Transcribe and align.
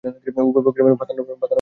উভয় 0.41 0.63
পক্ষের 0.65 0.83
মধ্যে 0.83 0.99
বাদানুবাদ 1.01 1.19
চলতে 1.19 1.33
থাকে। 1.33 1.47